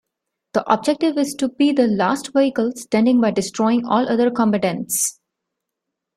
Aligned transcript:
The 0.53 0.67
objective 0.67 1.15
is 1.19 1.35
to 1.35 1.49
be 1.49 1.71
the 1.71 1.85
last 1.85 2.33
vehicle 2.33 2.71
standing 2.75 3.21
by 3.21 3.29
destroying 3.29 3.85
all 3.85 4.09
other 4.09 4.31
combatants. 4.31 5.19